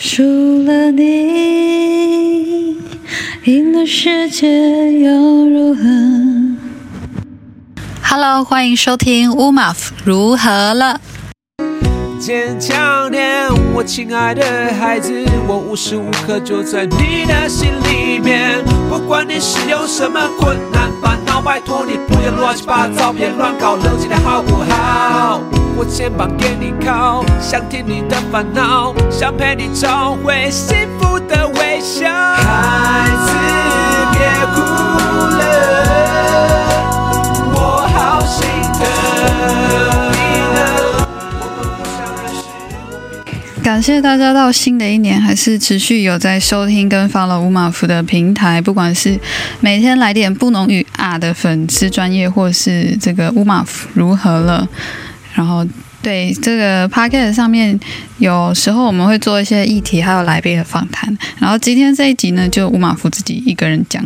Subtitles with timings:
[0.00, 2.76] 输了你，
[3.42, 4.46] 赢了世界
[5.00, 5.82] 又如何
[8.04, 11.00] ？Hello，欢迎收听乌马夫如何了。
[12.20, 12.76] 坚强
[13.08, 14.42] 点，我亲爱的
[14.78, 15.12] 孩子，
[15.46, 18.62] 我无时无刻就在你的心里面。
[18.88, 25.40] 不管你是有什么困难烦恼，拜托你不要乱七八糟，别乱搞，冷静点好不好？
[25.76, 32.08] 我肩膀给你靠，想听你的烦恼，想陪你找回幸福的微笑。
[32.10, 33.32] 孩子，
[34.12, 34.18] 别
[34.54, 34.60] 哭
[35.38, 35.42] 了，
[37.54, 37.56] 我
[37.94, 38.82] 好心疼
[43.68, 49.20] 感谢大家到新的一年还是持续有在收听跟 follow 乌马福的平台，不管是
[49.60, 54.66] 每天来点不浓与啊的粉丝专业，或是这个乌马福如何了，
[55.34, 55.66] 然后
[56.00, 57.78] 对这个 p o c k e t 上面
[58.16, 64.02] 有时候我们会做一些议题还有来宾的访谈，然后今天这一集呢就乌马夫自己一个人讲。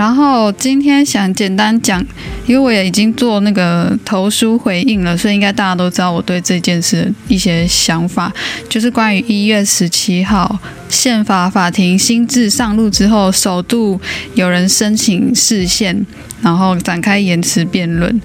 [0.00, 2.02] 然后今天想简单讲，
[2.46, 8.32] 因为我也已经做那个投书回应了，所以应该大家都知道我对这件事一些想法，
[8.66, 14.00] 就是关于一月十七号宪法法庭新制上路之后，首度
[14.32, 16.06] 有人申请释宪，
[16.40, 18.18] 然后展开延迟辩论。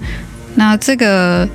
[0.54, 1.46] 那这个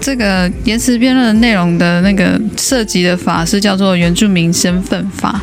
[0.00, 5.38] 这个延迟辩论的内容的那个涉及的法是叫做原住民身份法。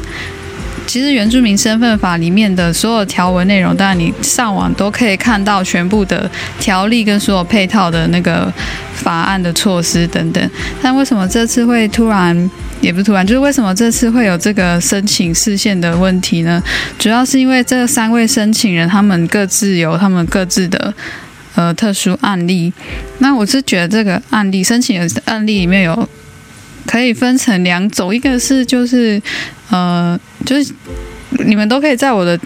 [0.86, 8.52] 其实原住民身份法里面的所有条文内容，当然你上网都可以看到全部的条例跟所有配套的那个
[8.94, 10.50] 法案的措施等等。
[10.82, 12.50] 但为什么这次会突然，
[12.82, 16.62] 也不突然，就是为什么这次会有这个申请视线的问题呢？
[17.00, 20.94] 主要是因为这三位申请人他们各自有他们各自的
[21.56, 22.72] 呃特殊案例。
[23.20, 26.08] 那我是觉得这个案例申请的案例里面有
[26.86, 29.22] 可以分成两种，一个是就是
[29.70, 30.74] 呃就是
[31.46, 32.40] 你们都可以在我的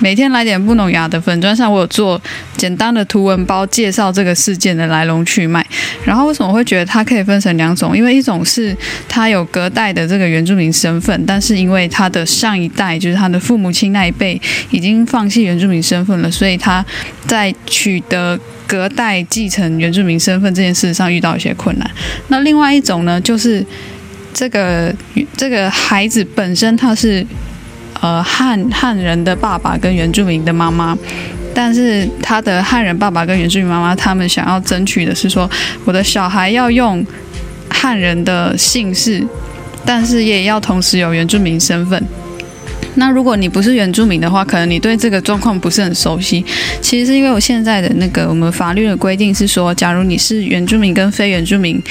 [0.00, 2.20] 每天来点不浓牙的粉砖上，我有做
[2.56, 5.64] 简单的图文包介绍这个事件的来龙去脉。
[6.04, 7.96] 然后为什么会觉得它可以分成两种？
[7.96, 8.76] 因为一种是
[9.08, 14.38] 他有隔代的这个原住民身份，但是因为他的上一代就是他的父母亲那一辈
[14.70, 16.84] 已经放弃原住民身份了，所以他
[17.26, 21.90] 在取得隔代继承原住民身份这件事上遇到一些困难。
[22.28, 23.64] 那另外一种呢，就是
[24.34, 24.94] 这个
[25.36, 27.24] 这个孩子本身他是
[28.02, 30.98] 呃汉汉人的爸爸跟原住民的妈妈，
[31.54, 35.48] 但是他的汉人爸爸跟原住民妈妈他们想要争取的是说，
[35.84, 37.06] 我的小孩要用
[37.70, 39.24] 汉人的姓氏，
[39.86, 42.04] 但是也要同时有原住民身份。
[42.96, 46.44] 那如果你不是原住民的话，可能你对这个状况不是很熟悉。
[46.80, 51.82] 其实是因为我现在的那个我们法律的规定是说，假如你是原住民跟非原住民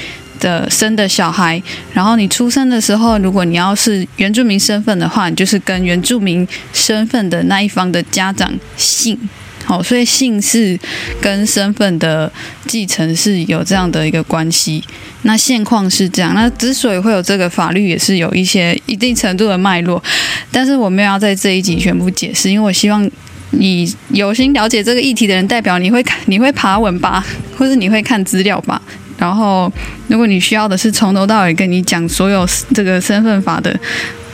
[0.43, 9.17] 的生的小孩，然后你出生的时候，如果你要是原住民身份的话，你就是跟原住民身份的那一方的家长姓。
[9.65, 10.77] 好，所以姓氏
[11.21, 12.29] 跟身份的
[12.67, 14.83] 继承是有这样的一个关系。
[15.21, 20.03] 那现况是这样，那之所以会有这个法律，也是有一些一定程度的脉络。
[20.51, 23.09] 但是我没有要在这一集全部解释，因为我希望
[23.51, 27.25] 你有心了解这个议题的人，代表你会看，你会爬文吧，
[27.57, 28.81] 或者你会看资料吧。
[29.17, 29.71] 然后，
[30.07, 33.77] 如果你需要的是从头到尾跟你讲所有这个身份法的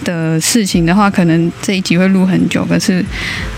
[0.03, 2.66] 的事情的话，可能这一集会录很久。
[2.66, 3.03] 可是，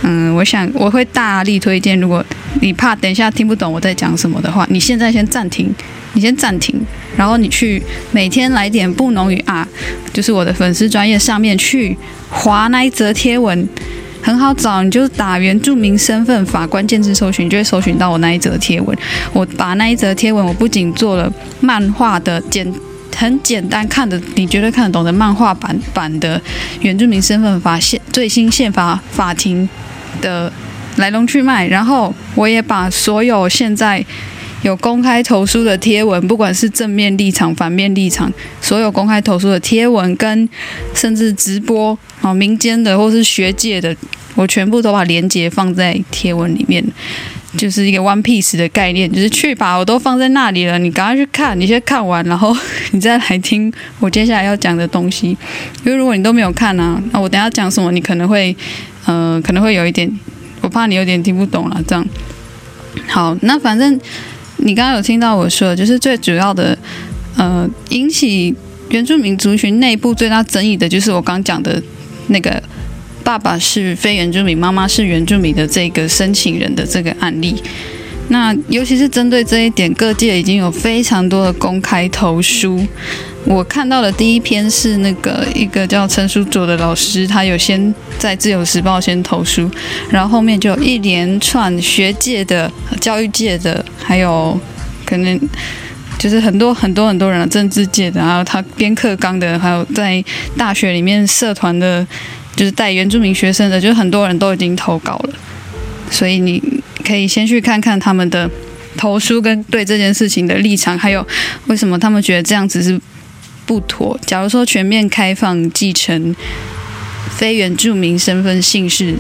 [0.02, 2.26] 嗯，我想我会大力推荐，如果
[2.60, 5.74] 你怕等一下听不懂我在讲什么的话，你现在先暂停，
[6.14, 6.76] 你先暂停，
[7.16, 9.68] 然后你去每天来点不浓于啊，
[10.12, 11.96] 就是我的粉丝专业上面去
[12.30, 13.68] 划那一则贴文。
[14.22, 18.98] 很好找，你就打原住民身份法关键字搜寻，就会搜寻到我那一则贴文。
[19.34, 22.72] 我把那一则贴文，我不仅做了漫画的简，
[23.16, 26.40] 很简单看的，你绝对看得懂的漫画版版的
[26.82, 29.68] 原住民身份法宪最新宪法法庭
[30.22, 30.52] 的
[30.98, 34.06] 来龙去脉，然后我也把所有现在
[34.64, 40.48] 有公开投诉的贴文，不管是正面立场、反面立场，所有公开投诉的贴文跟
[40.94, 43.96] 甚至直播啊，民间的或是学界的，
[44.36, 46.84] 我全部都把链接放在贴文里面，
[47.58, 52.56] 就是一个 One Piece 的概念，就是去吧，我都放在那里了，你赶快去看，你先看完，然后
[52.92, 55.30] 你再来听我接下来要讲的东西。
[55.84, 58.56] 因为如果你都没有看呢、那我等下讲什么，你可能会，
[59.06, 60.08] 呃，可能会有一点，
[60.62, 62.06] 我怕你有点听不懂了，这样。
[63.08, 64.00] 好，那反正
[64.62, 66.78] 你刚刚有听到我说，就是最主要的，
[67.36, 68.56] 呃，引起
[68.90, 71.82] 原住民族群内部最大争议的，就是我刚讲的
[72.28, 72.62] 那个
[73.24, 77.56] 爸爸是非原住民，妈妈是原住民的这个申请人的这个案例。
[78.30, 82.86] 那尤其是针对这一点，各界已经有非常多的公开投书。
[83.44, 89.70] 我看到的第一篇是那个一个叫陈书佐的老师，他有先在《自由时报》先投书，
[90.10, 94.58] 然后后面就一连串学界的、教育界的，还有
[95.06, 95.40] 可能
[96.20, 100.24] 就是很多很多很多人，政治界的，还有他编课纲的，还有在
[100.56, 102.06] 大学里面社团的，
[102.56, 105.34] 就是带原住民学生的，就是很多人都已经投稿了，
[106.12, 106.62] 所以你
[107.04, 108.50] 可以先去看看他们的
[108.96, 111.26] 投书跟对这件事情的立场，还有
[111.66, 113.02] 为什么他们觉得这样子是。
[113.66, 114.20] 不妥。
[114.26, 116.36] 假如说全面开放继承
[117.36, 119.16] 非原住民身份姓氏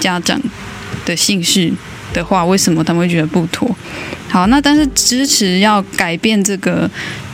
[0.00, 0.40] 家长
[1.04, 1.72] 的姓氏
[2.12, 3.74] 的话，为什么他们会觉得不妥？
[4.28, 6.90] 好，那但是支持要改变这个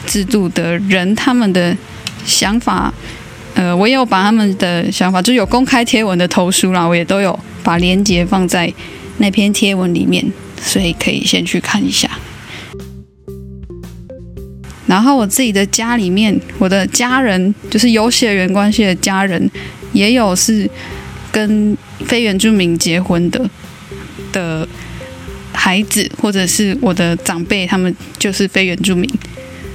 [0.07, 1.77] 制度的人，他们的
[2.25, 2.93] 想法，
[3.55, 8.73] 呃，我也有把他们的想法，就有公开贴文的投书啦，我也都有把链接放在
[9.19, 10.25] 那篇贴文里面，
[10.61, 12.09] 所以可以先去看一下。
[14.93, 19.51] 然后我自己的家里面，我的家人就是有血缘关系的家人，
[19.95, 20.69] 也有是
[21.33, 21.75] 跟
[22.05, 23.49] 非原住民结婚的
[24.35, 24.69] 的
[25.51, 29.11] 孩子，或者是我的长辈，他们就是非原住民。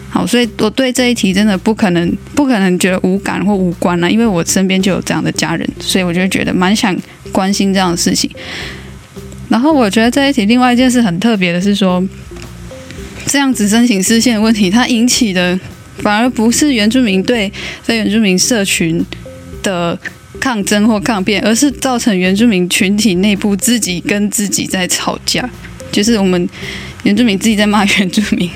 [0.07, 6.95] 好，所以我对这一题真的不可能不可能觉得无感或无关了，因为我身边就有这样的家人，所以我就觉得蛮想
[7.31, 8.29] 关心这样的事情。
[9.49, 12.07] 然后我觉得这一题另外一件事很特别的是说。
[13.27, 15.59] 这样子申请视线的问题，它引起的
[15.97, 17.51] 反而不是原住民对
[17.83, 19.05] 非原住民社群
[19.61, 19.99] 的
[20.39, 25.47] 抗争或抗辩，而是造成原住民群体内部自己跟自己在吵架，
[25.91, 26.49] 就是我们
[27.03, 28.49] 原住民自己在骂原住民，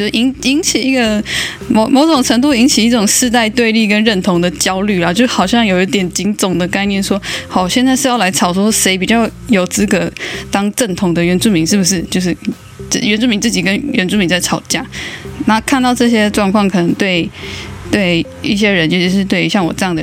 [0.00, 1.22] 就引引起一个
[1.68, 10.10] 某某种程度引起一种世代对立跟认同的焦虑啦，就好像有一点警总的概念，说好现在是要来吵说谁比较有资格
[10.50, 12.00] 当正统的原住民，是不是？
[12.10, 12.36] 就是。
[13.02, 14.84] 原住民自己跟原住民在吵架，
[15.46, 17.28] 那看到这些状况，可能对
[17.88, 20.02] 对一些人，尤其是对像我这样的，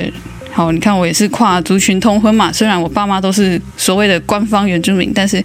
[0.58, 2.52] 好，你看我也是跨族群通婚嘛。
[2.52, 5.40] 虽然我爸妈都是所谓的官方原住民，但是，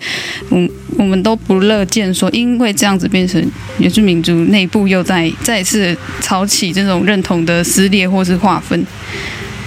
[0.49, 0.67] 嗯，
[0.97, 3.39] 我们都不乐见说，因为这样子变成
[3.77, 8.83] 原住民族内部又在再次吵起这种认同的撕裂或是划分。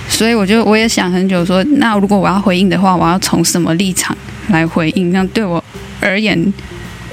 [0.09, 5.13] 所以，我就我也想很久说，那如果我要回应的话，我要从什么立场来回应？
[5.13, 5.63] 那对我
[6.01, 6.53] 而言。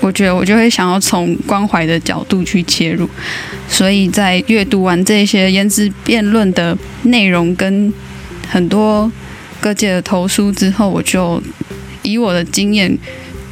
[0.02, 3.08] 我觉得我就会想要从关怀的角度去切入，
[3.70, 7.94] 所以在阅读完这些言辞辩论的内容跟
[8.48, 9.12] 很多
[9.60, 11.42] 各界的投书之后，我就
[12.02, 12.98] 以我的经验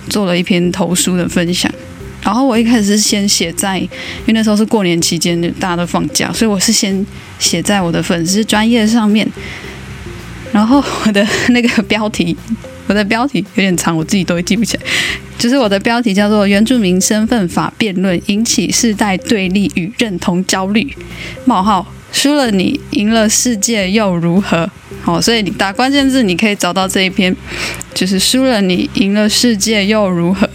[0.09, 1.71] 做了一篇投书的分享。
[2.23, 3.89] 然后我一开始是先写在，因
[4.27, 7.05] 为那时候是过年期间，大家都放假，所以我是先
[7.39, 9.27] 写在我的粉丝专业上面。
[10.51, 12.35] 然后我的那个标题，
[12.85, 14.83] 我的标题有点长，我自己都会记不起来。
[15.39, 20.83] 就是我的标题叫做《原住民身份法辩论引起世代对立与认同焦虑》，
[21.45, 24.69] 冒号输了你赢了世界又如何？
[25.01, 27.35] 好，所以你打关键字，你可以找到这一篇，
[27.93, 30.49] 就是输了你赢了世界又如何？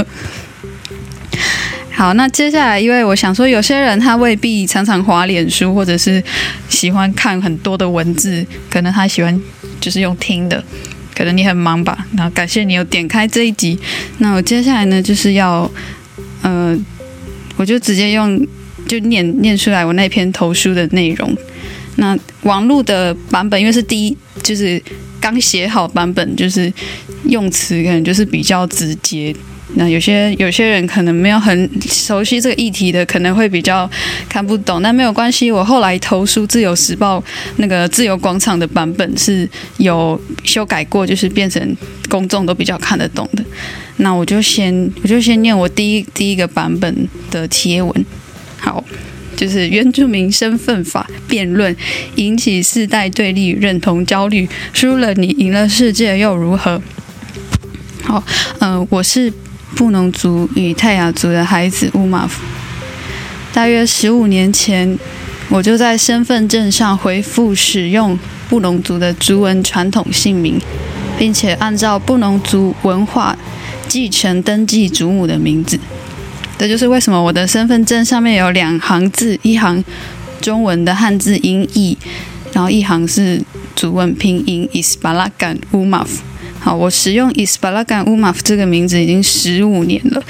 [1.92, 6.22] 好，那接下来，因为我想说，有些人他未必常常滑脸书，或者是
[6.68, 9.40] 喜欢看很多的文字，可能他喜欢
[9.80, 10.62] 就是用听的。
[11.14, 13.78] 可能你很忙吧，那感谢你有点开这一集。
[14.18, 15.70] 那我接下来呢，就是要，
[16.42, 16.78] 呃，
[17.56, 18.46] 我就直接用
[18.86, 21.36] 就念念出来我那篇投书的内容。
[21.96, 24.80] 那网络的版本，因为是第一，就是
[25.20, 26.72] 刚写好版本，就是
[27.24, 29.34] 用词可能就是比较直接。
[29.74, 33.90] 那有些有些人可能没有很熟悉这个议题的，可能会比较
[34.28, 34.80] 看不懂。
[34.80, 37.18] 那没有关系，我后来投书《自由时报》
[37.56, 41.76] 那个自由广场的版本是有修改过，就是变成
[42.08, 43.44] 公众都比较看得懂的。
[43.96, 48.06] 那我就先我就先念我第一第一个版本的贴文。
[48.66, 48.82] 好，
[49.36, 51.74] 就是原住民身份法辩论
[52.16, 56.82] 引起世代对立认同焦虑，输了你赢了世界又如何？
[58.02, 58.22] 好，
[58.58, 59.32] 嗯，我是。
[59.74, 62.40] 布农族与泰雅族的孩子乌马夫，
[63.52, 64.98] 大约十五年前，
[65.50, 68.18] 我就在身份证上回复使用
[68.48, 70.58] 布农族的族文传统姓名，
[71.18, 73.36] 并且按照布农族文化
[73.86, 75.78] 继承登记祖母的名字。
[76.58, 79.84] 这就是为什么我的身份证上面有两行字，一行
[80.40, 81.96] 中文的汉字音译，
[82.52, 83.40] 然后一行是
[83.74, 86.06] 主文拼音 Isbalagan Umaf。
[86.58, 90.22] 好，我使用 Isbalagan Umaf 这个名字已经十五年了，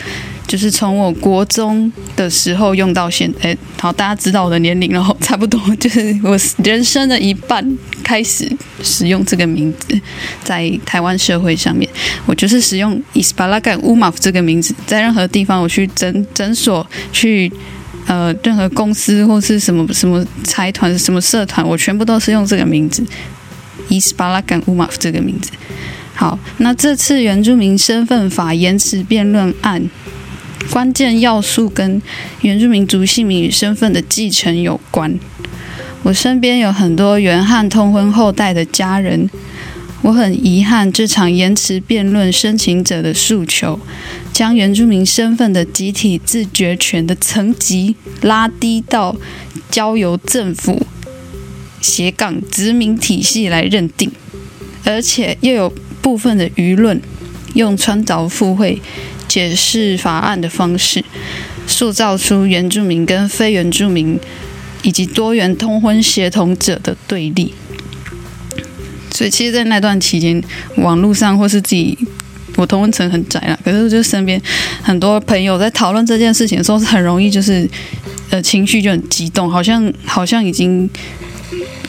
[0.47, 3.33] 就是从我国中的时候用到现。
[3.41, 8.51] 哎，好，大家知道我的年龄了， 差不多就是我人生的一半开始
[8.83, 10.01] 使用这个名字，
[10.45, 11.89] 在台湾社会上面，
[12.27, 17.53] 我就是使用 Isbalagan Umaf 这个名字，在任何地方我去诊诊所去
[18.07, 23.05] 呃任何公司或是什么什么财团、什么社团，我全部都是用这个名字，
[23.89, 25.51] 伊斯巴拉干乌马夫这个名字。
[26.15, 29.91] 好，那这次原住民身份法延迟辩论案，
[30.71, 32.01] 关键要素跟
[32.43, 35.19] 原住民族姓名与身份的继承有关。
[36.03, 39.29] 我身边有很多原汉通婚后代的家人。
[40.03, 43.81] 我很遗憾，这场延迟辩论申请者的诉求，
[44.33, 49.17] 将原住民身份的集体自决权的层级拉低到
[49.69, 50.87] 交由政府
[51.81, 54.13] 斜杠殖民体系来认定，
[54.85, 57.01] 而且又有部分的舆论
[57.55, 58.81] 用穿凿附会
[59.37, 61.05] 解释法案的方式，
[61.67, 64.19] 塑造出原住民跟非原住民
[64.81, 67.53] 以及多元通婚协同者的对立。
[69.11, 70.43] 所以，其实，在那段期间，
[70.77, 71.99] 网络上或是自己，
[72.57, 73.59] 我同温层很窄啦。
[73.63, 74.41] 可是，就身边
[74.83, 77.69] 很多朋友在讨论这件事情的时候，是很容易就是，
[78.31, 80.89] 呃，情绪就很激动，好像好像已经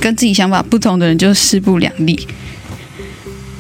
[0.02, 2.28] 跟自己想法不同的人就势不两立。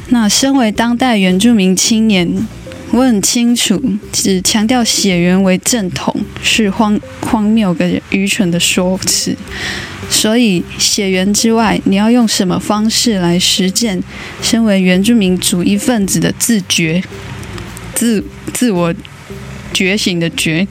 [0.10, 2.46] 那身为当代原住民青年，
[2.92, 3.82] 我很清楚，
[4.14, 9.36] 只强调血缘为正统是荒荒谬跟愚蠢的说辞。
[10.10, 14.02] 所以，血缘之外，你要用什么方式来实践
[14.42, 17.04] 身为原住民主一份子的自觉、
[17.94, 18.94] 自自我
[19.74, 20.66] 觉醒的觉？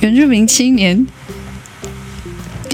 [0.00, 1.06] 原住民青年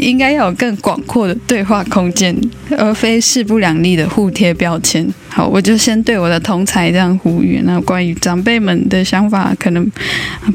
[0.01, 2.35] 应该要有更广阔的对话空间，
[2.77, 5.07] 而非势不两立的互贴标签。
[5.29, 7.61] 好，我就先对我的同才这样呼吁。
[7.65, 9.89] 那关于长辈们的想法，可能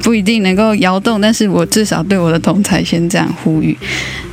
[0.03, 3.77] 不一定能够摇动，但是我至少对我的同才先这样呼吁。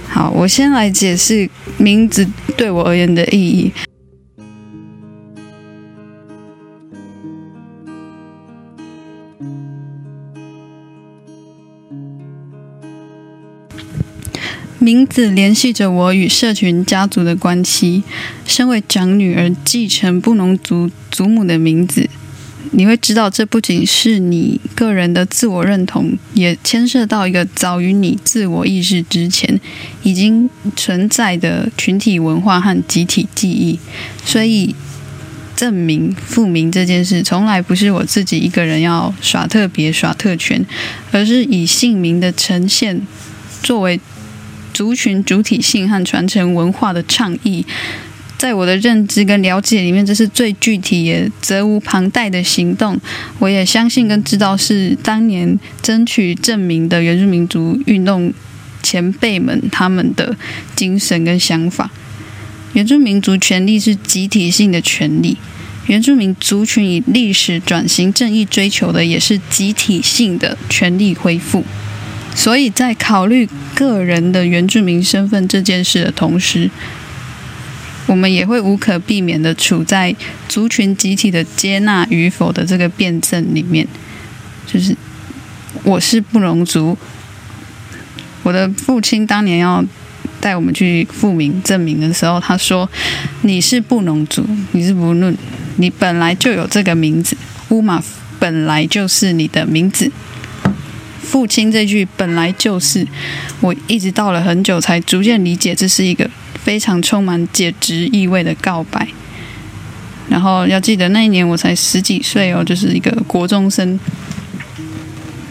[0.09, 2.27] 好，我先来解释名字
[2.57, 3.71] 对我而言的意义。
[14.83, 18.03] 名字联系着我与社群家族的关系。
[18.45, 22.11] 身为长女儿，继承布农族祖母的名字。
[22.73, 29.61] 你会知道，这不仅是你个人的自我认同，也牵涉到一个早于你自我意识之前
[30.03, 33.79] 已经存在的群体文化和集体记忆。
[34.25, 34.75] 所以，
[35.55, 40.67] 证明复名这件事，从来不是我自己一个人要耍特别、耍特权，
[41.13, 43.03] 而是以姓名的呈现
[43.63, 44.01] 作为
[44.73, 47.65] 族群主体性和传承文化的倡议。
[48.39, 53.01] 在我的认知跟了解里面，这是最具体也责无旁贷的行动。
[53.39, 58.35] 我也相信跟知道是当年争取证明的原住民族运动
[58.83, 60.37] 前辈们他们的
[60.75, 61.89] 精神跟想法。
[62.73, 65.37] 原住民族权利是集体性的权利，
[65.87, 71.63] 原住民族群以历史转型正义追求的也是集体性的权利恢复。
[72.35, 76.71] 所以在考虑个人的原住民身份这件事的同时，
[78.07, 80.15] 我们也会无可避免的处在
[80.49, 83.87] 族群集体的接纳与否的这个辩证里面，
[84.67, 84.97] 就是
[85.85, 86.99] 我是布隆族，
[88.43, 89.85] 我的父亲当年要
[90.41, 92.91] 带我们去复明证明的时候，他说
[93.43, 95.37] 你是布隆族，你是不论，
[95.77, 97.37] 你本来就有这个名字，
[97.69, 98.03] 乌马
[98.41, 100.11] 本来就是你的名字。
[101.23, 103.07] 父亲这句本来就是，
[103.61, 106.29] 我一直到了很久才逐渐理解，这是一个。
[106.63, 109.09] 非常充满解职意味的告白，
[110.29, 113.99] 然后要记得那一年我才十几岁哦，就是一个国中生，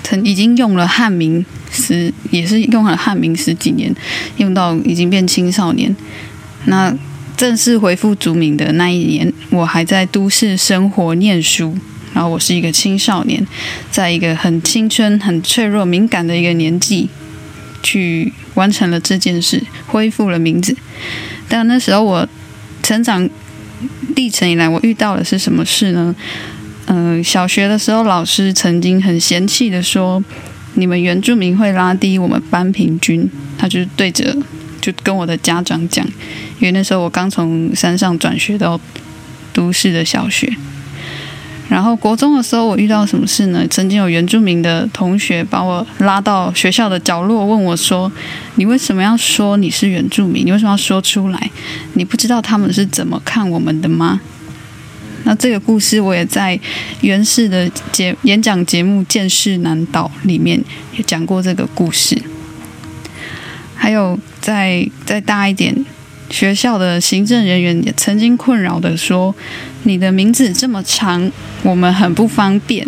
[0.04, 3.94] 曾已经用了汉名十，也是用了汉名十几年，
[4.38, 5.94] 用到已经变青少年。
[6.64, 6.98] 那
[7.36, 11.78] 正式回复族名的那一年，我还在都市生活念书，
[12.14, 13.46] 然后我是一个青少年，
[13.90, 17.10] 在一个很青春、很脆弱、敏感的一个年纪。
[17.84, 20.78] 去完成了这件事，恢复了名字。
[21.50, 22.30] 但那时候我
[22.84, 23.28] 成长
[24.16, 26.16] 历程以来，我遇到的是什么事呢？
[26.86, 30.24] 嗯，小学的时候，老师曾经很嫌弃的说
[30.78, 33.28] ：“你们原住民会拉低我们班平均。”
[33.58, 34.38] 他就对着
[34.80, 36.06] 就跟我的家长讲，
[36.60, 38.80] 因为那时候我刚从山上转学到
[39.52, 40.56] 都市的小学。
[41.72, 43.66] 然后国中的时候，我遇到什么事呢？
[43.70, 48.12] 曾经有原住民的同学把我拉到学校的角落，问我说
[48.56, 50.46] ：“你为什么要说你是原住民？
[50.46, 51.50] 你为什么要说出来？
[51.94, 54.20] 你不知道他们是怎么看我们的吗？”
[55.24, 56.60] 那这个故事我也在
[57.00, 60.62] 原氏的节演讲节目《见识难倒》里面
[60.98, 62.22] 也讲过这个故事。
[63.76, 65.86] 还有再再大一点。
[66.32, 69.36] 学校的行政人员也曾经困扰的说
[69.84, 72.88] ：“你的名字这么长，我们很不方便。”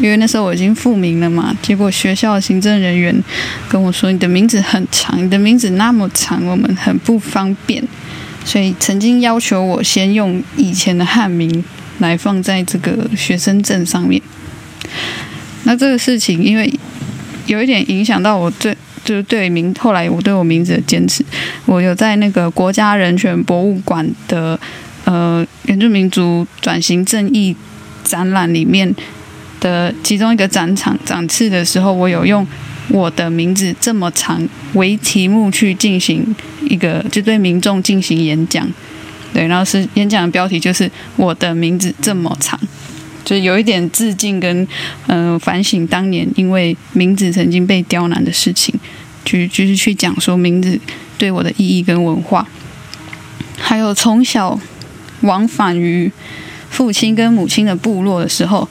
[0.00, 1.52] 因为那时候我已经复名了嘛。
[1.60, 3.12] 结果学校的行政人员
[3.68, 7.82] 跟我说：“你的名字很长，你的名字那么长，我们很不方便。”
[8.44, 11.64] 所以曾经要求我先用以前的汉名
[11.98, 14.22] 来放在这个学生证上面。
[15.64, 16.72] 那这个事情因为
[17.46, 18.74] 有一点影响到我对
[19.04, 21.24] 就是对名后来我对我名字的坚持，
[21.66, 24.58] 我有在那个国家人权博物馆的
[25.04, 27.54] 呃原住民族转型正义
[28.04, 28.94] 展览里面
[29.60, 32.46] 的其中一个展场展次的时候，我有用
[32.88, 36.34] 我的名字这么长为题目去进行
[36.68, 38.66] 一个就对民众进行演讲，
[39.32, 42.58] 对，然后是演讲的标题就是我的名字这么长。
[43.28, 44.66] 就有一点致敬跟
[45.08, 48.74] 嗯、反省当年因为名字曾经被刁难的事情，
[49.26, 50.80] 去就是去讲说名字
[51.18, 52.48] 对我的意义跟文化，
[53.58, 54.58] 还有从小
[55.20, 56.10] 往返于
[56.70, 58.66] 父亲跟母亲的部落的时候，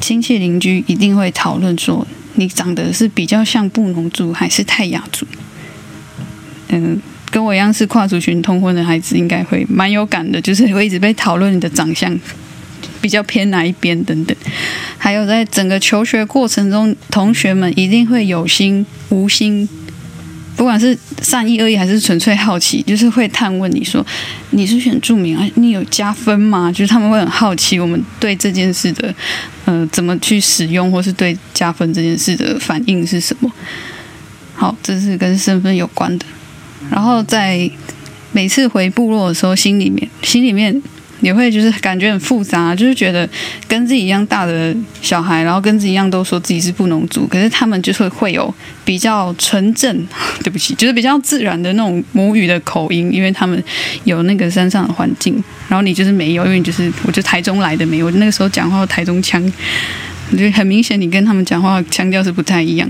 [0.00, 5.26] 亲戚邻居一定会讨论说你长得是比较像布农族还是泰雅族，
[6.68, 7.00] 嗯。
[7.30, 12.18] 跟我一样是跨族群通婚的孩子，应该会蛮有感的，就是会一直被讨论你的长相
[13.00, 14.36] 比较偏哪一边等等，
[14.96, 19.68] 还有在整个求学过程中，同学们一定会有心无心，
[20.56, 24.04] 不管是善意恶意还是纯粹好奇，就是会探问你说
[24.50, 26.72] 你是选著名啊，你有加分吗？
[26.72, 29.14] 就是他们会很好奇我们对这件事的
[29.64, 33.50] 呃怎么去使用，或是对加分这件事的反应是什么。
[34.54, 36.26] 好，这是跟身份有关的。
[36.90, 37.70] 然后在
[38.32, 40.82] 每次回部落的时候，心里面心里面
[41.20, 43.28] 也会就是感觉很复杂，就是觉得
[43.66, 48.52] 跟自己一样大的小孩，然后跟自己一样都说自己是布农族，可是他们就是会有
[48.84, 50.06] 比较纯正，
[50.44, 53.62] 对不起，就是比较自然的那种母语的口音，因为他们
[54.04, 59.42] 有那个山上的环境，然后你就是没有，因为你就是我就台中来的没有，那个时候讲话台中腔，
[60.30, 62.88] 我觉得很明显你跟他们讲话腔调是不太一样，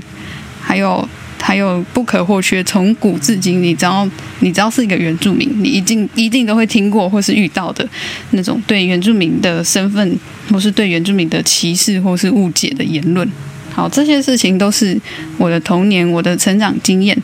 [0.61, 1.09] 还有。
[1.41, 4.09] 还有不可或缺，从古至今，你只要
[4.41, 7.89] 你只要是一个原住民，你一定一定都会听过或是遇到的
[8.33, 10.19] 那种对原住民的身份，
[10.51, 13.27] 或是对原住民的歧视或是误解的言论。
[13.73, 15.01] 好，这些事情都是
[15.39, 17.17] 我的童年，我的成长经验，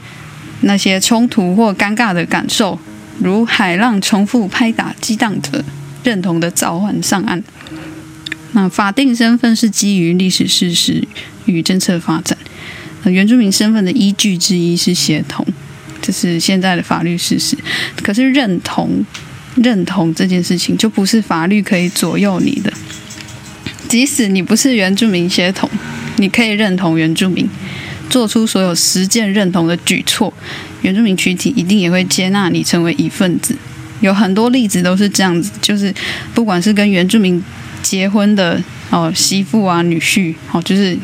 [0.62, 2.78] 那些冲突或尴尬的感受，
[3.18, 5.62] 如海浪重复拍打激荡着
[6.02, 7.42] 认同的召唤上岸。
[8.52, 11.06] 那法定身份是基于历史事实
[11.44, 12.38] 与政策发展。
[13.12, 15.46] 原住民身份的依据之一是协同，
[16.00, 17.56] 这是现在的法律事实。
[18.02, 19.04] 可是认同
[19.56, 22.72] 认同这件事情，就不是法律可以左右你的。
[23.88, 25.68] 即使你不是原住民协同，
[26.16, 27.48] 你可以认同原住民，
[28.08, 30.32] 做出所有实践认同的举措，
[30.82, 33.54] 原住民群体一定也会接纳你成为一份子。
[34.00, 35.94] 有很多例子都是这样子，就是
[36.34, 37.42] 不管是跟原住民
[37.82, 40.98] 结婚的哦媳妇啊女婿哦，就是。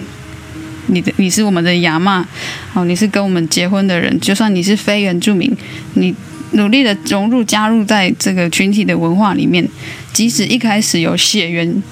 [0.93, 2.27] 你的你是我们的亚妈，
[2.75, 5.51] 哦，你是跟我们结婚的人，就算你是非原住民，
[5.95, 6.15] 你
[6.53, 9.67] 努力的融入加入在这个群体的文化里面，
[10.13, 11.83] 即使一开始有血缘、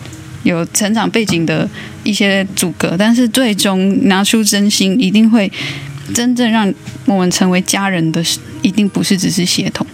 [0.42, 1.68] 有成长背景的
[2.02, 5.50] 一些阻隔，但是最终拿出真心，一定会
[6.12, 6.72] 真正让
[7.06, 8.22] 我们成为家人的，
[8.62, 9.86] 一定不是只是协同。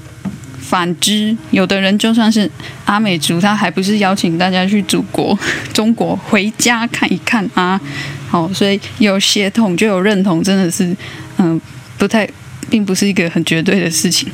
[0.74, 2.50] 反之，有的人就算是
[2.84, 5.38] 阿美族，他还不是邀请大家去祖国
[5.72, 7.80] 中国回家看一看啊？
[8.28, 10.92] 好，所以有协同就有认同，真的是
[11.38, 11.60] 嗯，
[11.96, 12.28] 不太，
[12.68, 14.28] 并不是一个很绝对的事情。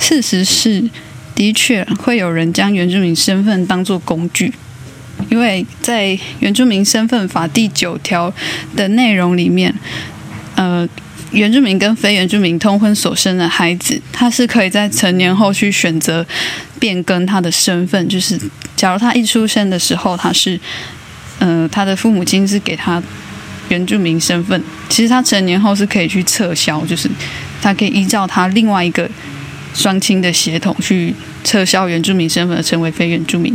[0.00, 0.88] 事实是，
[1.34, 4.50] 的确会有人将原住民身份当作工具，
[5.28, 8.32] 因为在原住民身份法第九条
[8.74, 9.74] 的内容里面，
[10.54, 10.88] 呃。
[11.30, 16.26] 原住民跟非原住民通婚所生的孩子，他是可以在成年后去选择
[16.78, 18.08] 变更他的身份。
[18.08, 18.40] 就是
[18.74, 20.58] 假如他一出生的时候他是，
[21.38, 23.02] 呃，他的父母亲是给他
[23.68, 27.10] 原住民身份，其实他成年后是可以去撤销，就是
[27.60, 29.08] 他可以依照他另外一个
[29.74, 31.14] 双亲的血统去
[31.44, 33.54] 撤销原住民身份，成为非原住民，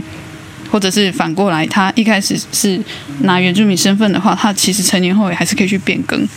[0.69, 2.79] 或者是反过来，他一开始是
[3.21, 6.27] 拿原住民身份的话，他其实成年后也还是可以去变更。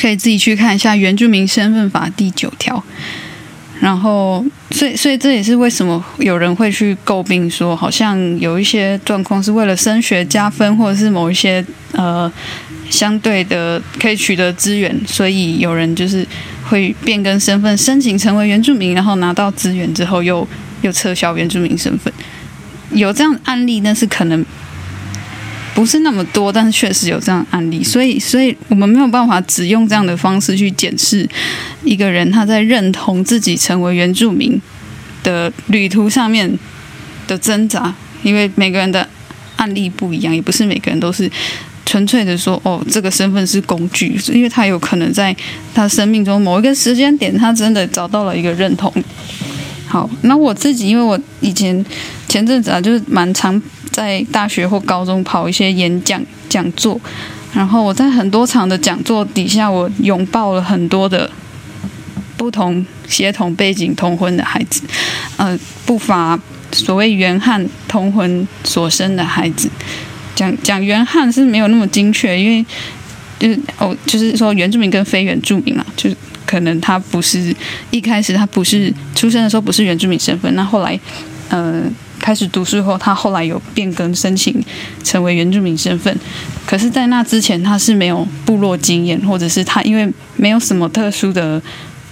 [0.00, 2.82] 可以自己去看一下《原住民身份法》第九条，
[3.80, 12.30] 然后，所以，所以这也是为什么有人会去诟病说，好像有一些状况是为了升学加分，或者是某一些呃
[12.88, 16.26] 相对的可以取得资源，所以有人就是
[16.68, 20.46] 会变更身份，申请成为原住民，然后拿到资源之后又
[20.82, 22.12] 又撤销原住民身份，
[22.92, 24.44] 有这样的案例，但是可能。
[25.78, 31.24] 不是那么多，但是确实有这样案例，所以，所以我们没有办法只用这样的方式去检视
[31.84, 34.60] 一个人他在认同自己成为原住民
[35.22, 36.58] 的旅途上面
[37.28, 39.08] 的挣扎，因为每个人的
[39.54, 41.30] 案例不一样，也不是每个人都是
[41.86, 45.34] 纯粹的说哦，这个身份是工具，因为他有可能在
[45.72, 48.92] 他生命中某一个时间点，他真的找到了一个认同。
[49.88, 51.82] 好，那我自己，因为我以前
[52.28, 57.00] 前阵子啊，就是蛮常在大学或高中跑一些演讲讲座，
[57.54, 61.30] 然后我在很多场的讲座底下，我拥抱了很多的
[62.36, 64.82] 不同协同背景同婚的孩子，
[65.38, 66.38] 呃，不乏
[66.70, 69.70] 所谓原汉同婚所生的孩子。
[70.34, 72.64] 讲讲原汉是没有那么精确，因为
[73.38, 76.16] 就是哦，就是说原住民跟非原住民啊，就是。
[76.48, 77.54] 可能他不是
[77.90, 80.98] 一开始他不是出生的时候不是原住民身份，那后来，
[81.50, 81.82] 呃，
[82.18, 84.64] 开始读书后，他后来有变更申请
[85.04, 86.16] 成为原住民身份。
[86.64, 91.60] 可是，在那之前，他是没有部落经验，或者是他因为没有什么特殊的，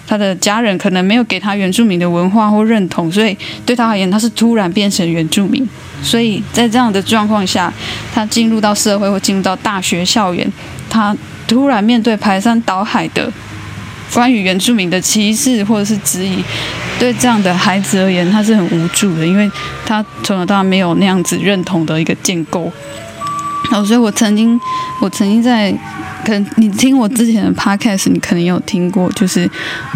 [0.07, 5.67] 他的家人可能没有给他原住民的文化或认同，所以对他而言，他是突然变成原住民。
[6.03, 7.73] 所以在这样的状况下，
[8.13, 10.47] 他进入到社会或进入到大学校园，
[10.91, 11.17] 他
[11.49, 13.33] 突然面对排山倒海的。
[14.13, 16.43] 关于原住民的歧视或者是质疑，
[16.99, 19.51] 对这样的孩子而言，他是很无助的，因为
[19.85, 22.73] 他从小到大没有那样子认同的一个建构。
[23.73, 24.59] 哦，所以我曾经，
[25.01, 25.73] 我曾经在，
[26.25, 29.51] 可能你听我之前的 podcast，你可能有听过，就是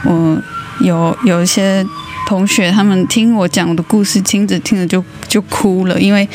[0.04, 0.42] 我
[0.80, 1.86] 有有一些
[2.26, 6.28] 同学，他们听我讲我的故事，听着听着就就哭了，因为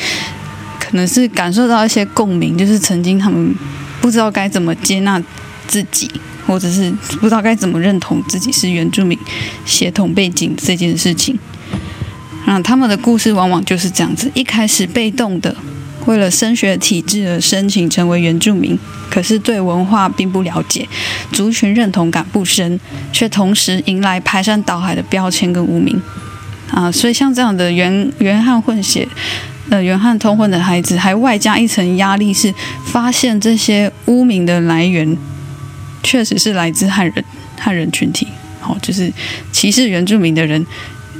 [0.80, 3.54] 可能是感受到一些共鸣，就是曾经他们
[4.00, 5.22] 不知道该怎么接纳
[5.66, 6.10] 自己。
[6.46, 9.18] 或者是不知道该怎么认同自己是原住民
[9.64, 11.36] 血统背景这件事情，
[12.46, 15.52] 啊，他们的故事往往就是这样子：一开始被动的
[16.04, 18.78] 为了升学体制而申请成为原住民，
[19.10, 20.86] 可是对文化并不了解，
[21.32, 22.78] 族群认同感不深，
[23.12, 26.00] 却同时迎来排山倒海的标签跟污名
[26.70, 26.92] 啊！
[26.92, 29.08] 所以像这样的原原汉混血、
[29.70, 35.18] 呃原汉通婚的孩子，还外加一层压力，是发现这些污名的来源。
[36.06, 37.24] 确实是来自汉人
[37.58, 38.28] 汉人群体，
[38.60, 39.12] 好，就是
[39.50, 40.64] 歧视原住民的人，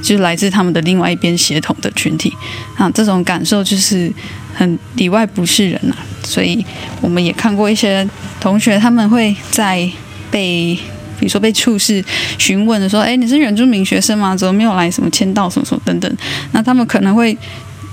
[0.01, 2.33] 就是来自他们的另外一边协同的群体，
[2.77, 4.12] 啊，这种感受就是
[4.55, 5.96] 很里外不是人呐。
[6.22, 6.64] 所以
[7.01, 9.90] 我们也看过一些同学，他们会在
[10.31, 10.79] 被，
[11.18, 12.05] 比如说被处事
[12.38, 14.37] 询问的说，哎，你是原住民学生吗？
[14.37, 16.16] 怎么没有来什么签到什么什么等等？
[16.53, 17.37] 那他们可能会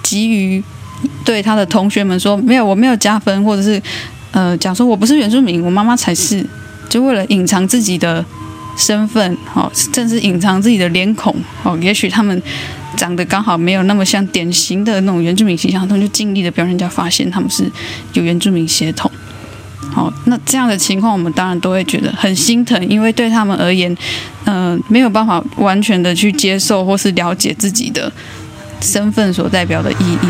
[0.04, 0.64] 急于
[1.26, 3.82] 对他的同学们说，没有，我没有加分，或者是
[4.30, 6.46] 呃讲说我不是原住民，我妈妈才是。
[6.94, 8.24] 就为了隐藏自己的
[8.78, 12.40] 身份，哦，甚至隐藏自己的脸孔，哦，也许他们
[12.96, 17.64] 长得刚好没有那么像典型的那种原住民形象，他们就尽力的不让人家发现他们是
[18.14, 19.10] 有原住民血统。
[19.92, 23.98] 好，那这样的情况，我们当然都会觉得很心疼，因为对他们而言，
[24.46, 28.12] 嗯，没有办法完全的去接受或是了解自己的
[28.82, 30.28] 身份所代表的意义。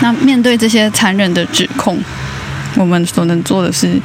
[0.00, 1.98] 那面对这些残忍的指控。
[2.76, 4.00] 我们所能做的是，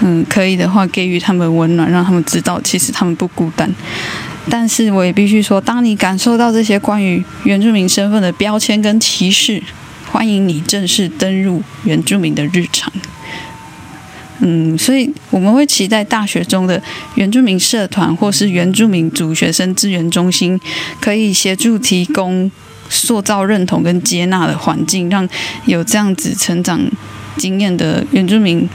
[0.00, 3.70] 嗯，可以的话给予他们温暖，让他们知道其实他们不孤单。
[4.48, 9.62] 但是我也必须说，当你感受到这些关于原住民身份的标签跟歧视，
[10.10, 12.92] 欢迎你正式登入原住民的日常。
[14.40, 16.82] 嗯，所以我们会期待大学中的
[17.14, 20.60] 原住民社团或是原住民族学生资源中心，
[21.00, 22.50] 可以协助提供
[22.90, 25.26] 塑造认同跟接纳的环境，让
[25.64, 26.80] 有这样子成长。
[27.36, 28.68] 经验的原住民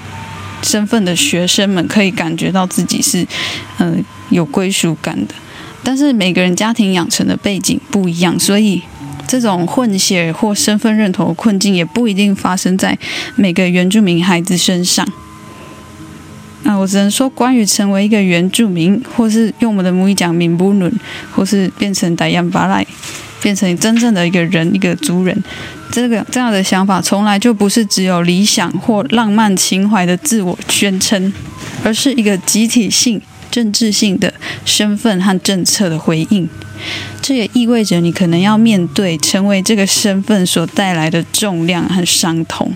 [0.62, 3.26] 身份的学生们可以感觉到自己是，
[3.78, 5.34] 嗯，有归属感的。
[5.84, 8.82] 但是每个人家庭养成的背景不一样，所以
[9.28, 12.98] 这种混血或身份认同困境也不一定发生在
[13.36, 15.08] 每个原住民孩子身上。
[16.63, 20.91] 那我只能说，关于成为一个原住民，或是用我们的母语讲“闽布伦”，
[21.34, 22.86] 或是变成“达样巴赖”。
[23.41, 25.43] 变成真正的一个人，一个族人，
[25.89, 31.32] 这个这样的想法从来就不是只有理想或浪漫情怀的自我宣称，
[31.82, 34.34] 而是一个集体性、政治性的
[34.65, 36.50] 身份和政策的回应。
[37.30, 42.74] 这也意味着你可能要面对成为这个身份所带来的重量和伤痛，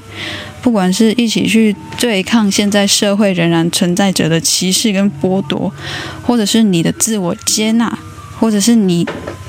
[0.61, 5.73] 不管是一起去对抗现在社会仍然存在着的歧视跟剥夺，
[6.21, 7.97] 或者是你的自我接纳。
[8.39, 9.07] 或者是你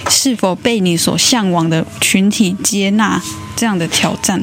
[0.08, 3.20] 是否被你所向往的群体接纳
[3.56, 4.42] 这样的挑战，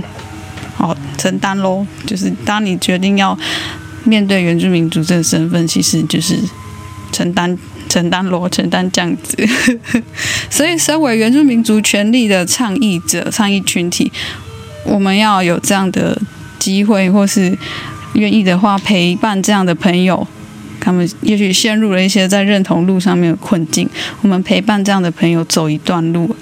[0.75, 1.87] 好承担喽。
[2.05, 3.35] 就是当你决定要
[4.03, 6.37] 面对原住民族这个身份，其实就是
[7.11, 7.57] 承担
[7.91, 9.35] 承担喽，承担这样子。
[10.49, 14.09] 所以，身为原住民族权利的倡议者、倡议群体，
[14.85, 16.17] 我们要有这样的
[16.57, 17.57] 机会，或是
[18.13, 20.25] 愿意的话，陪伴这样的朋友。
[20.79, 23.89] 他们也许陷入了一些在认同路上面的困境，
[24.21, 26.33] 我们陪伴这样的朋友走一段路。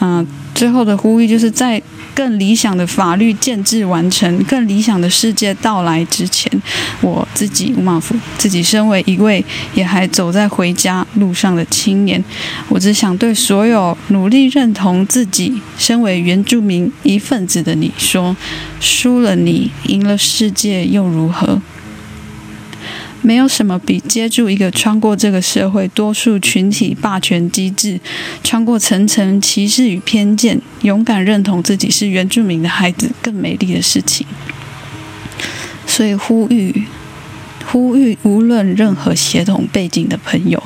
[0.00, 1.80] 嗯，最后的呼吁就是在
[2.14, 6.50] 更理想的法律建制完成、更理想的世界到来之前，
[7.00, 9.44] 我自己吴马福自己身为一位
[9.74, 12.22] 也还走在回家路上的青年，
[12.68, 18.36] 我只想对所有努力认同自己身为原住民一份子的你说：
[18.80, 21.60] 输了你，赢了世界又如何？
[23.22, 28.00] 没有什么比接住一个穿过这个社会多数群体霸权机制，
[28.42, 34.26] 穿过层层歧视与偏见，勇敢认同自己是原住民的孩子更美丽的事情。
[35.86, 36.84] 所以呼吁，
[37.66, 40.62] 呼吁无论任何协同背景的朋友，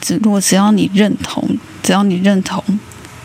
[0.00, 2.62] 只若只要你认同，只要你认同，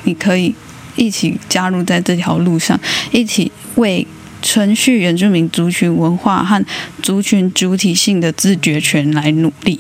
[0.04, 0.56] 你可以
[0.96, 2.80] 一起加入在这条路上，
[3.12, 4.08] 一起为。
[4.52, 6.62] 存续原住民族群文化和
[7.02, 9.80] 族群主体性的自觉权来努力，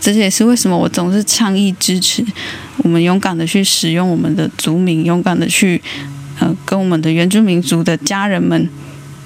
[0.00, 2.24] 这也是为什么我总是倡议支持
[2.76, 5.82] 我们勇敢的去使用我们的族名，勇敢的去
[6.38, 8.70] 呃跟我们的原住民族的家人们。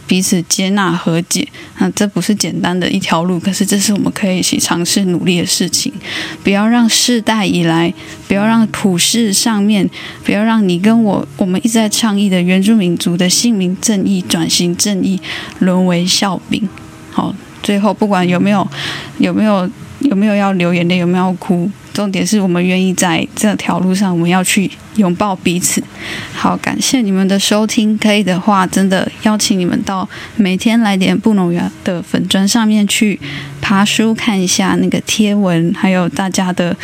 [0.09, 1.47] 彼此接纳和解，
[1.79, 5.93] 那这不是简单的一条路，可是这是我们可以一起尝试努力的事情。
[6.43, 7.93] 不要让世代以来，
[8.27, 9.89] 不要让普世上面，
[10.25, 15.21] 不要让你跟我，我们一直在倡议的原住民族的姓名正义、转型正义
[15.59, 16.69] 沦为笑柄。
[17.13, 18.67] 好，最后不管有没有，
[19.19, 19.71] 有没有。
[20.03, 20.99] 有没有要流眼泪？
[20.99, 21.69] 有没有哭？
[21.99, 25.83] 重点是我们愿意在这条路上，我们要去拥抱彼此。
[26.33, 27.99] 好，感谢你们的收听。
[27.99, 33.19] 可以的话，真的邀请你们到每天来点不农园的粉砖上面去
[33.61, 36.77] 爬书看一下那个贴文，还有大家的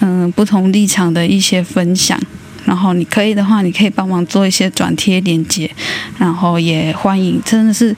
[0.00, 2.20] 嗯不同立场的一些分享。
[2.64, 5.70] 然后你可以的话，你可以帮忙做一些转贴链接。
[6.18, 7.94] 然后也欢迎，真的是。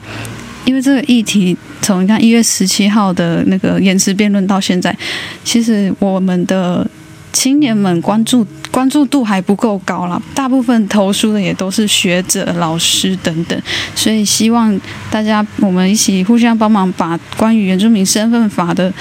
[0.65, 4.95] 因为这个议题，从你看一月十七号的那个延迟辩论到现在，
[5.43, 6.87] 其实我们的
[7.33, 10.21] 青年们关注关注度还不够高了。
[10.35, 13.59] 大部分投书的也都是学者、老师等等，
[13.95, 18.93] 所以希望大家我们一起互相帮忙，把关于原住民身份法的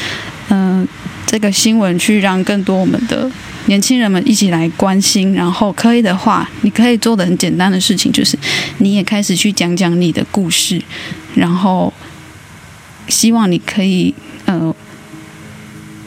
[0.49, 0.87] 嗯
[1.27, 3.31] 这个新闻，去让更多我们的。
[3.67, 8.35] 年轻人们一起来关心，然后可以的话，你可以做的很简单的事情就是，
[8.79, 10.81] 你也开始去讲讲你的故事，
[11.39, 11.93] 然后
[13.09, 14.15] 希望你可以
[14.47, 14.75] 呃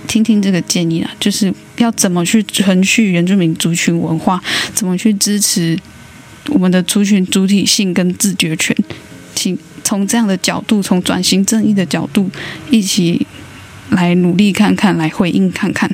[0.08, 4.41] 听听这个建议啊，就是要怎么去存续原住民族群文化，
[4.74, 5.80] 怎么去支持
[6.50, 8.76] 我们的族群主体性跟自觉权，
[9.34, 12.30] 请从这样的角度，从转型正义的角度
[12.70, 13.26] 一起。
[13.91, 15.94] 来努力看看，来回应看看。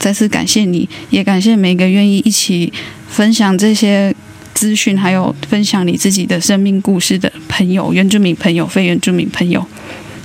[0.00, 2.72] 再次感谢你，也感谢每个愿意一起
[3.08, 4.12] 分享这些
[4.56, 9.62] 资讯，还有分享你自己的生命故事的朋友，原住民朋友、非原住民朋友。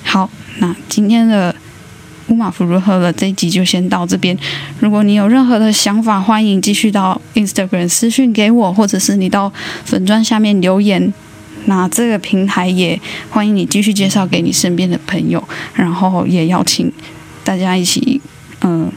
[0.03, 1.53] 好，那今天的
[2.27, 3.11] 乌马夫如何了？
[3.11, 4.35] 这一集就先到这边。
[4.79, 9.51] 如果你有任何的想法，欢迎继续到 Instagram 私讯给我，或者是你到
[9.83, 11.13] 粉砖下面留言。
[11.65, 16.89] 那这个平台也欢迎你继续介绍给你身边的朋友，然后也邀请
[17.43, 18.21] 大家一起，
[18.61, 18.89] 嗯，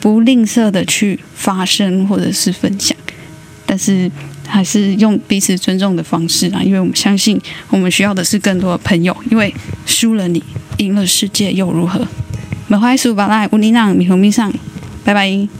[0.00, 2.96] 不吝啬的去发声或者是分享，
[3.64, 4.10] 但是
[4.50, 9.54] 还是用彼此尊重的方式啊，因为我们相信我们需要的是更多的朋友，因为
[9.86, 10.42] 输了你，
[10.78, 12.06] 赢了世界又如何？
[12.66, 14.52] 美怀苏巴赖乌尼浪米红米上，
[15.04, 15.59] 拜拜。